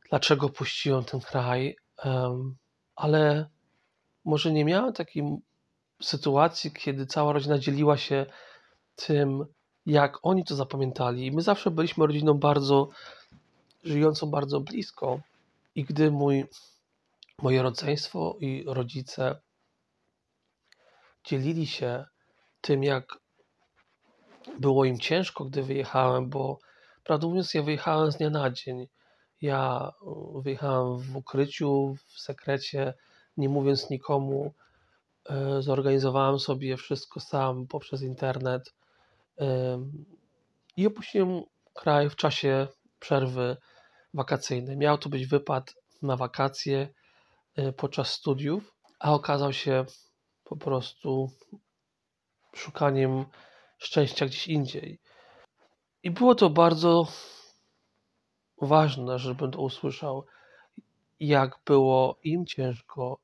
dlaczego 0.09 0.49
puściłem 0.49 1.03
ten 1.03 1.19
kraj, 1.19 1.75
um, 2.05 2.55
ale 2.95 3.49
może 4.25 4.51
nie 4.51 4.65
miałem 4.65 4.93
takiej 4.93 5.23
sytuacji, 6.01 6.71
kiedy 6.71 7.05
cała 7.05 7.33
rodzina 7.33 7.59
dzieliła 7.59 7.97
się 7.97 8.25
tym, 8.95 9.45
jak 9.85 10.19
oni 10.21 10.45
to 10.45 10.55
zapamiętali. 10.55 11.31
My 11.31 11.41
zawsze 11.41 11.71
byliśmy 11.71 12.07
rodziną 12.07 12.33
bardzo 12.33 12.89
żyjącą 13.83 14.27
bardzo 14.27 14.59
blisko. 14.59 15.19
I 15.75 15.83
gdy 15.83 16.11
mój, 16.11 16.45
moje 17.41 17.61
rodzeństwo 17.61 18.37
i 18.39 18.63
rodzice 18.67 19.41
dzielili 21.23 21.67
się 21.67 22.05
tym, 22.61 22.83
jak 22.83 23.17
było 24.59 24.85
im 24.85 24.99
ciężko, 24.99 25.45
gdy 25.45 25.63
wyjechałem, 25.63 26.29
bo 26.29 26.59
prawdę 27.03 27.27
mówiąc, 27.27 27.53
ja 27.53 27.63
wyjechałem 27.63 28.11
z 28.11 28.17
dnia 28.17 28.29
na 28.29 28.49
dzień. 28.51 28.87
Ja 29.41 29.91
e, 30.01 30.41
wyjechałem 30.41 30.97
w 30.97 31.17
ukryciu, 31.17 31.95
w 32.05 32.19
sekrecie, 32.19 32.93
nie 33.37 33.49
mówiąc 33.49 33.89
nikomu. 33.89 34.53
E, 35.29 35.61
zorganizowałem 35.61 36.39
sobie 36.39 36.77
wszystko 36.77 37.19
sam 37.19 37.67
poprzez 37.67 38.01
internet 38.01 38.73
i 40.77 40.87
opuściłem 40.87 41.41
kraj 41.73 42.09
w 42.09 42.15
czasie 42.15 42.67
przerwy 42.99 43.57
wakacyjny. 44.13 44.75
Miał 44.77 44.97
to 44.97 45.09
być 45.09 45.27
wypad 45.27 45.73
na 46.01 46.15
wakacje 46.15 46.89
y, 47.59 47.73
podczas 47.73 48.11
studiów, 48.11 48.73
a 48.99 49.13
okazał 49.13 49.53
się 49.53 49.85
po 50.43 50.57
prostu 50.57 51.31
szukaniem 52.55 53.25
szczęścia 53.77 54.25
gdzieś 54.25 54.47
indziej. 54.47 54.99
I 56.03 56.11
było 56.11 56.35
to 56.35 56.49
bardzo 56.49 57.07
ważne, 58.61 59.19
żebym 59.19 59.51
to 59.51 59.61
usłyszał, 59.61 60.25
jak 61.19 61.59
było 61.65 62.19
im 62.23 62.45
ciężko 62.45 63.19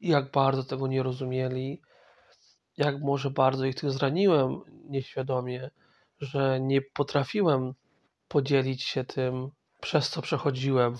jak 0.00 0.30
bardzo 0.30 0.64
tego 0.64 0.86
nie 0.86 1.02
rozumieli, 1.02 1.80
jak 2.76 3.00
może 3.00 3.30
bardzo 3.30 3.64
ich 3.64 3.90
zraniłem 3.90 4.60
nieświadomie, 4.68 5.70
że 6.20 6.60
nie 6.60 6.82
potrafiłem 6.82 7.74
podzielić 8.28 8.82
się 8.82 9.04
tym, 9.04 9.50
przez 9.86 10.10
co 10.10 10.22
przechodziłem. 10.22 10.96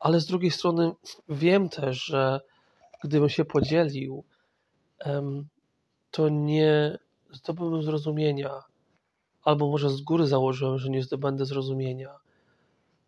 Ale 0.00 0.20
z 0.20 0.26
drugiej 0.26 0.50
strony 0.50 0.92
wiem 1.28 1.68
też, 1.68 2.04
że 2.04 2.40
gdybym 3.04 3.28
się 3.28 3.44
podzielił, 3.44 4.24
to 6.10 6.28
nie 6.28 6.98
zdobyłbym 7.32 7.82
zrozumienia, 7.82 8.62
albo 9.42 9.70
może 9.70 9.90
z 9.90 10.00
góry 10.00 10.26
założyłem, 10.26 10.78
że 10.78 10.90
nie 10.90 11.02
zdobędę 11.02 11.46
zrozumienia. 11.46 12.14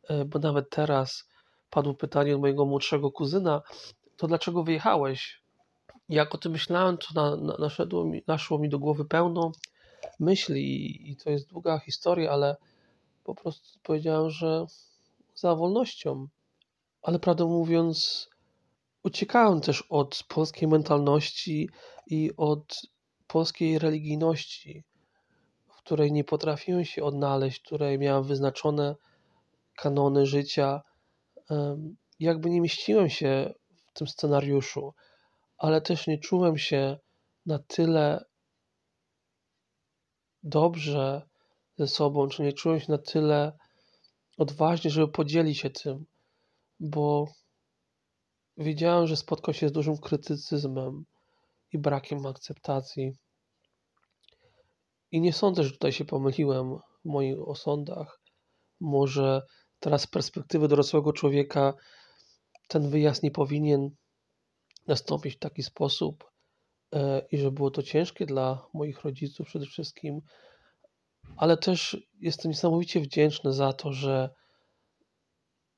E, 0.09 0.25
bo 0.25 0.39
nawet 0.39 0.71
teraz 0.71 1.29
padło 1.71 1.95
pytanie 1.95 2.35
od 2.35 2.41
mojego 2.41 2.65
młodszego 2.65 3.11
kuzyna, 3.11 3.63
to 4.17 4.27
dlaczego 4.27 4.65
wyjechałeś? 4.65 5.43
Jak 6.09 6.35
o 6.35 6.39
tym 6.39 6.53
myślałem, 6.53 6.99
to 6.99 7.07
na, 7.15 7.37
na, 7.37 7.57
naszło, 7.59 8.05
mi, 8.05 8.23
naszło 8.27 8.59
mi 8.59 8.69
do 8.69 8.79
głowy 8.79 9.05
pełno 9.05 9.53
myśli 10.21 11.11
i 11.11 11.17
to 11.17 11.31
jest 11.31 11.49
długa 11.49 11.79
historia, 11.79 12.31
ale 12.31 12.57
po 13.27 13.35
prostu 13.35 13.79
powiedziałem, 13.83 14.31
że 14.31 14.67
za 15.35 15.55
wolnością. 15.55 16.29
Ale 17.03 17.19
prawdę 17.19 17.45
mówiąc, 17.45 18.29
uciekałem 19.03 19.61
też 19.61 19.85
od 19.89 20.25
polskiej 20.29 20.69
mentalności 20.69 21.71
i 22.07 22.31
od 22.37 22.83
polskiej 23.27 23.79
religijności, 23.79 24.85
w 25.69 25.77
której 25.77 26.13
nie 26.13 26.25
potrafiłem 26.25 26.85
się 26.85 27.05
odnaleźć, 27.05 27.59
w 27.59 27.63
której 27.63 27.99
miałem 27.99 28.25
wyznaczone 28.25 28.97
kanony 29.77 30.27
życia. 30.27 30.83
Jakby 32.21 32.51
nie 32.51 32.61
mieściłem 32.61 33.09
się 33.11 33.55
w 33.77 33.93
tym 33.93 34.07
scenariuszu, 34.07 34.95
ale 35.59 35.81
też 35.81 36.07
nie 36.07 36.19
czułem 36.19 36.59
się 36.59 36.99
na 37.47 37.59
tyle 37.59 38.25
dobrze 40.43 41.29
ze 41.79 41.87
sobą, 41.89 42.29
czy 42.29 42.43
nie 42.43 42.53
czułem 42.53 42.81
się 42.81 42.93
na 42.93 42.99
tyle 42.99 43.53
odważnie, 44.39 44.91
żeby 44.91 45.09
podzielić 45.09 45.59
się 45.59 45.71
tym, 45.71 46.07
bo 46.81 47.29
wiedziałem, 48.57 49.07
że 49.07 49.17
spotkał 49.17 49.55
się 49.55 49.69
z 49.69 49.73
dużym 49.73 49.97
krytycyzmem 49.99 51.05
i 51.73 51.79
brakiem 51.79 52.27
akceptacji. 52.27 53.13
I 55.11 55.21
nie 55.21 55.33
sądzę, 55.33 55.65
że 55.65 55.71
tutaj 55.71 55.93
się 55.93 56.05
pomyliłem 56.05 56.79
w 56.79 57.09
moich 57.09 57.49
osądach. 57.49 58.21
Może 58.81 59.43
teraz 59.81 60.03
z 60.03 60.07
perspektywy 60.07 60.69
dorosłego 60.69 61.13
człowieka 61.13 61.75
ten 62.69 62.91
wyjazd 62.91 63.23
nie 63.23 63.31
powinien 63.31 63.91
nastąpić 64.87 65.35
w 65.35 65.39
taki 65.39 65.63
sposób 65.63 66.25
e, 66.95 67.27
i 67.31 67.39
że 67.39 67.51
było 67.51 67.71
to 67.71 67.83
ciężkie 67.83 68.27
dla 68.27 68.67
moich 68.75 69.01
rodziców 69.01 69.47
przede 69.47 69.67
wszystkim, 69.67 70.21
ale 71.37 71.57
też 71.57 72.07
jestem 72.21 72.51
niesamowicie 72.51 73.01
wdzięczny 73.01 73.53
za 73.53 73.73
to, 73.73 73.93
że 73.93 74.31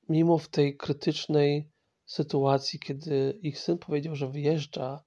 mimo 0.08 0.38
w 0.38 0.48
tej 0.48 0.76
krytycznej 0.76 1.70
sytuacji, 2.06 2.78
kiedy 2.78 3.38
ich 3.42 3.58
syn 3.58 3.78
powiedział, 3.78 4.14
że 4.14 4.28
wyjeżdża, 4.28 5.02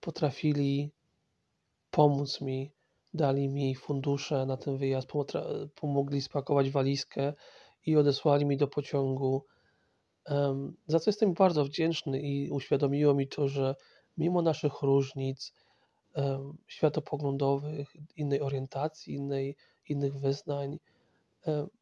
potrafili 0.00 0.90
pomóc 1.90 2.40
mi, 2.40 2.72
dali 3.14 3.48
mi 3.48 3.74
fundusze 3.74 4.46
na 4.46 4.56
ten 4.56 4.76
wyjazd, 4.76 5.08
pomogli 5.74 6.22
spakować 6.22 6.70
walizkę 6.70 7.32
i 7.86 7.96
odesłali 7.96 8.46
mi 8.46 8.56
do 8.56 8.68
pociągu. 8.68 9.44
Za 10.86 11.00
co 11.00 11.10
jestem 11.10 11.34
bardzo 11.34 11.64
wdzięczny 11.64 12.20
i 12.20 12.50
uświadomiło 12.50 13.14
mi 13.14 13.28
to, 13.28 13.48
że 13.48 13.74
mimo 14.16 14.42
naszych 14.42 14.82
różnic 14.82 15.52
światopoglądowych, 16.66 17.96
innej 18.16 18.40
orientacji, 18.40 19.14
innej, 19.14 19.56
innych 19.88 20.18
wyznań, 20.18 20.78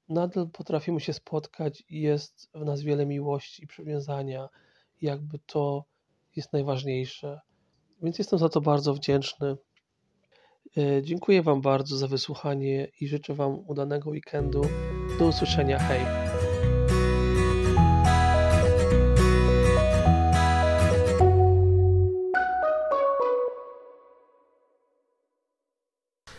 nadal 0.09 0.49
potrafimy 0.49 1.01
się 1.01 1.12
spotkać 1.12 1.85
i 1.88 2.01
jest 2.01 2.51
w 2.55 2.64
nas 2.64 2.83
wiele 2.83 3.07
miłości 3.07 3.64
i 3.64 3.66
przywiązania. 3.66 4.49
Jakby 5.03 5.38
to 5.38 5.85
jest 6.37 6.53
najważniejsze. 6.53 7.40
Więc 8.03 8.18
jestem 8.18 8.38
za 8.38 8.49
to 8.49 8.61
bardzo 8.61 8.94
wdzięczny. 8.94 9.57
E, 10.77 11.03
dziękuję 11.03 11.42
Wam 11.42 11.61
bardzo 11.61 11.96
za 11.96 12.09
wysłuchanie 12.09 12.88
i 13.01 13.09
życzę 13.09 13.35
Wam 13.35 13.59
udanego 13.66 14.11
weekendu. 14.11 14.62
Do 15.18 15.27
usłyszenia. 15.27 15.79
Hej! 15.79 16.25